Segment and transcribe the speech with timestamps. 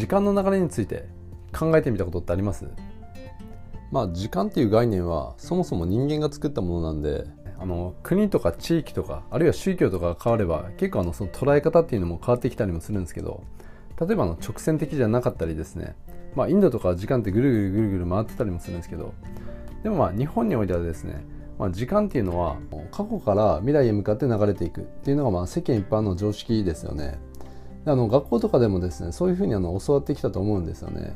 [0.00, 1.04] 時間の流れについて
[1.52, 2.64] 考えてみたことってあります？
[3.92, 7.26] まあ時間っていう概念はそもそも人間が作ったものなんで
[7.58, 13.44] あの国とか地域とかあるいは宗教とかが変われば結構あのその捉え方っていうのも変わってきたりもするんですけど
[14.00, 15.94] 例えばの直線的じゃなかったりですね
[16.34, 19.12] まあインドとか時間ってぐるぐるぐるぐる回ってたりもするんですけど
[19.82, 21.22] でもまあ日本においてはですね
[21.58, 22.56] まあ、時間っていうのは
[22.90, 27.18] 過去から未来へ向かって流れていくっていうのがまあ世間一般の常識ですよね。
[27.86, 31.14] あの学校とかでもですねそういうふうにあの教わってきたと思うんですよね。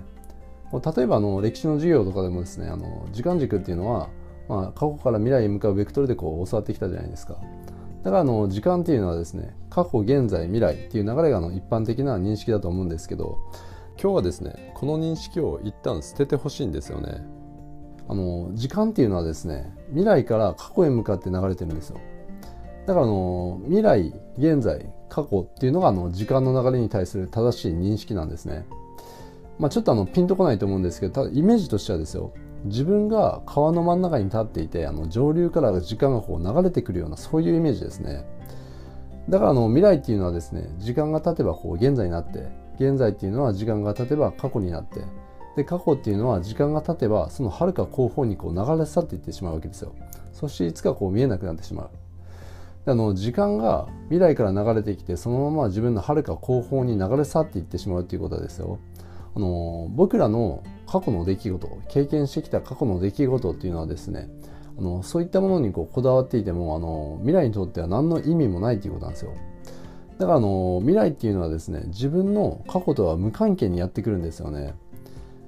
[0.72, 4.08] 例えばあの歴史の授業とかでもですねあの時間軸っていうのは、
[4.48, 7.36] まあ、過去から未来へ向かうベクトルでこう教わってきたじゃないですか。
[8.02, 13.38] だからあの時間っていうのはですね過去現在未来っていう流れがあの一般的な認識だと思うんですけど
[14.00, 17.24] 今日はですねこの認識を一旦捨ててほしいんですよね。
[18.06, 21.98] あの時間っていうのはですね未来から過去へ向かって流れてるんですよ
[22.86, 28.66] だからあの未来現在過去っていうのがあの時間の流れに対する正しい認識なんですね。
[29.58, 32.32] まあちょっとあのピンとこないと思うんですけどただイメージとしてはですよ。
[32.64, 38.24] 自分が川の真ん中に立っていてあの上流から時間がこう流れてくるようなそういうイメージですね。
[39.28, 45.00] だからあの未来っていうのはですね時間が経てばこう現在になって現在っていうのは時間が経てば過去になって
[45.56, 49.94] で過去っていうのは時間が経てばその遥か後方にこう流れ去っていってしまうわけですよ。
[50.32, 51.90] そしていつかこう見えなくなってしまう。
[52.86, 58.78] あの時間が未来から流れてきてそのまま自分の遥か後方に流れ去っていってしまうということですよ。
[59.34, 64.28] あの僕らの過去の出来事経験してきた過去の出来事っていうのはですね
[64.78, 69.32] あのそういったものにこうこだわっていてもあの未来にとっては何の意味もないということなんですよ。
[70.18, 74.74] だからあの未来っていうのはですね自分の過去とは無関係にやってくるんですよね。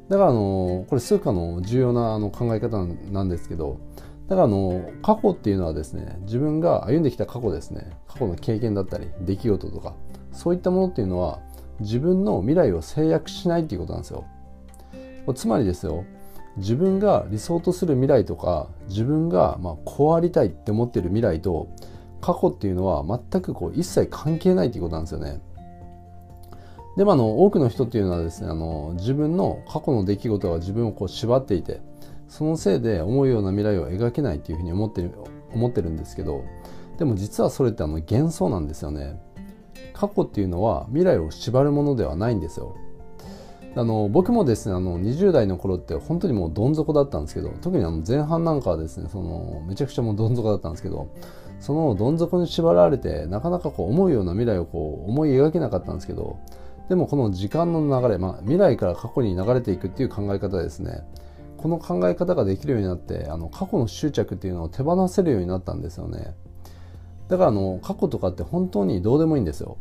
[0.08, 3.78] だからあのこれ数科の重要なあの考え方なんですけど
[4.28, 9.94] だからあの過去っていうのはですね自分が歩んできた過去ですね過去の経験だったり出来事とか
[10.32, 11.40] そういったものっていうのは
[11.80, 14.24] 自分の未来を制約しないっていうことなんですよ。
[15.34, 16.04] つまりですよ
[16.56, 21.68] 自分が理想とする未来とか自分がまあこうありたいって思ってる未来と
[22.20, 25.40] 過去っていうのは全くこう一切関係ないっていうことなんですよね。
[26.96, 31.82] でもあの多くの人っていうのはですねあの自分の過去の出来事が自分をこう縛っていて
[32.28, 35.12] そのせいで思うような未来を描けないっていうふうに思ってる
[35.52, 36.44] 思ってるんですけど
[36.98, 39.20] でも実はそれってあの幻想なんですよね。
[39.92, 42.76] 過去っていうのは未来を縛るものではないんですよ。
[43.74, 51.12] あの僕もですねあの20代の頃って本当にもうどん底だったんですけど特にあの前半なんかはですねそのめちゃくちゃもうどん底だったんですけど
[51.60, 56.38] そのどん底に縛られてなかなかこう思うような未来をこう思い描けなかったんですけど
[56.88, 61.02] でもこの時間の流れ、まあ、未来から過去に流れていくっていう考え方ですね。
[61.66, 66.36] この考え方ができるようになってあの過去の執着っていうのを手放せるようになったんですよね。
[67.26, 69.76] だからあの過去とかって本当にどうでもいいんですよ。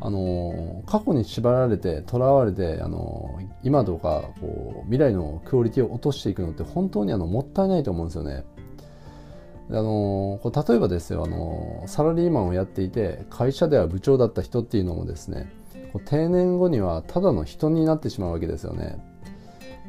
[0.00, 8.44] あの過去に縛られてとらわれてあの今とかこう未来のクオリティを落としていくのって本当にあのもったいないと思うんですよね。
[9.68, 15.52] あのこう例えばですよあのサラリーマンをやっていて会社では部長だった人っていうのもですね
[16.06, 19.09] 定年後にはただの人になってしまうわけですよね。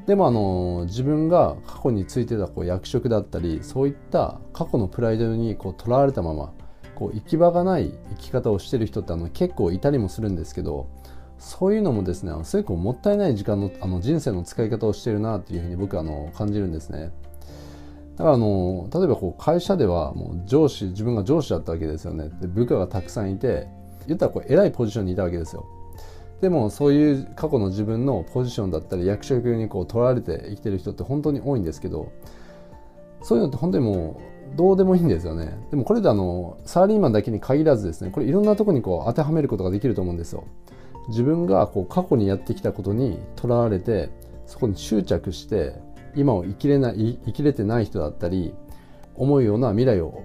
[0.06, 6.54] でもあの自分が過去についてたこう役職だったりそういった過去のプライドにこうとらわれたまま
[6.96, 10.90] こう行き場がない生き方をしてる人ってあの結構いたりもするんですけど
[11.38, 17.12] そういうのもですねすごくもったいない時間のあの人生の使い方をしてるなっていうふうに僕あの感じるんですね。
[18.16, 23.68] だからあの例えばこう会社ではもう上司自分が上司だったわけですよねで部下がたくさんいて
[24.06, 25.66] 言ったらこう偉いポジションにいたわけですよ
[26.42, 32.12] でもそういう過去の自分のポジションだったり役職にこう取られて生きてる人って本当に多いんですけど
[33.22, 34.20] そういうのって本当にも
[34.54, 35.58] うどうでもいいんですよね。
[35.70, 40.46] でもこれであのサラリーマンだけに限らずですねこれいろんなとこにこう当てはめることができると思うんですよ。
[41.10, 44.10] 自分がこう過去にやってきたことにとらわれて
[44.46, 45.76] そこに執着して
[46.16, 48.54] 今を生きれない生きれてない人だったり
[49.16, 50.24] 思うような未来を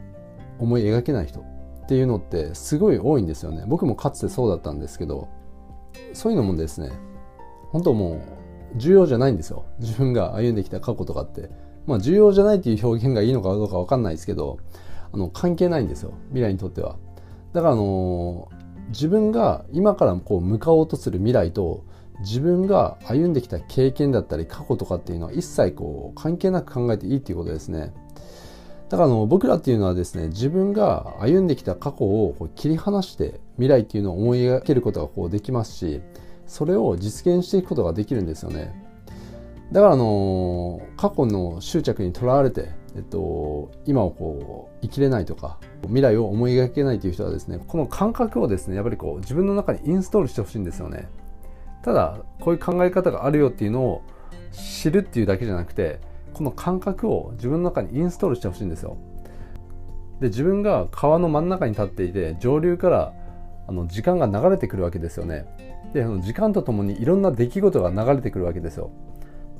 [0.59, 1.45] 思い描けない人っ
[1.89, 3.65] ていうのってすごい多いんですよね。
[3.69, 5.29] 僕もかつてそうだったんですけど
[6.13, 6.91] そういうのもですね
[7.71, 8.23] 本当も
[8.75, 9.65] う重要じゃないんですよ。
[9.79, 11.51] 自分が歩んできた過去とかって。
[11.87, 14.59] まあ重要じゃないっていう表現がいいのかどうか分かんないですけど
[15.13, 16.13] あの関係ないんですよ。
[16.31, 16.97] 未来にとっては。
[17.53, 18.49] だからあの
[18.89, 21.85] 自分が今からこう向かおうとする未来と
[22.21, 27.93] 自分が歩んできた経験だったり過去とかっていうのは一切こう関係なく考えていいっていうことですね。
[28.89, 36.03] だからあの僕らっていうのはですね自分が歩んできた過去をこう切り離して未来っていうのを思い描けることがこうできますし
[36.47, 38.87] それを実現していくことができるんですよね。
[39.73, 51.09] だからあの過去の執着にとらわれて、えっと、今をこう生きれないとか未来を思い描けないという人はですねこの感覚をですねやっぱりこう自分の中にインストールしてほしいんですよね。
[51.83, 54.03] ただこういう考え方があるよっていうのを
[54.53, 56.01] 知るっていうだけじゃなくて
[56.37, 58.99] この感覚を自分の中にインストールしてほしいんですよ。
[60.21, 63.15] で自分が川の真ん中に立っていて上流から
[63.67, 65.47] あの時間が流れてくるわけですよね。
[65.95, 68.91] でその時間とともにいろんな出来事が流れてくるわけですよ。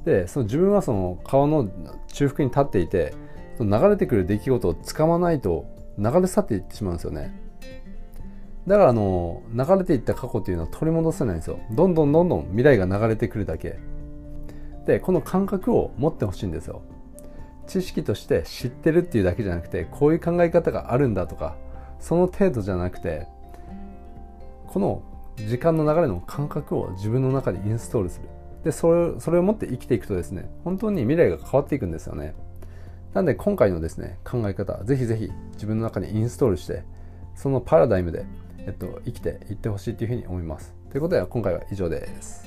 [0.05, 1.67] でその自分はその川の
[2.09, 3.15] 中腹に立っていて
[3.57, 5.65] その流れてくる出来事をつかまないと
[5.97, 7.41] 流れ去っていってしまうんですよね。
[8.67, 11.59] だからあの流れていった過去っていうのは取り戻せないんですよ。
[11.71, 13.79] どんどんどんどん未来が流れてくるだけ。
[14.87, 16.83] でこの感覚を持ってほしいんですよ。
[17.67, 21.57] 知識として知ってるっていうだけじゃなくてこういう考え方があるんだとか
[21.99, 23.27] その程度じゃなくて
[24.69, 25.03] この
[25.37, 28.29] 時間の流れの感覚を自分の中にインストールする。
[28.65, 32.35] でそれそれを持って生きていくとですね本当に未来が変わっていくんですよね。
[33.15, 36.85] なんで今回のですね考え方ぜひぜひ自分の中にインストールして
[37.35, 38.27] そのパラダイムで、
[38.59, 40.75] えっと、生きていってほしいというふうに思います。
[40.91, 42.47] ということで今回は以上です。